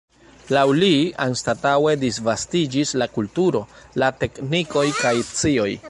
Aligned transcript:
Laŭ 0.55 0.61
li, 0.83 0.87
anstataŭe 1.25 1.93
disvastiĝis 2.05 2.95
la 3.03 3.09
kulturo, 3.19 3.63
la 4.05 4.11
teknikoj 4.25 4.89
kaj 5.03 5.15
scioj. 5.33 5.71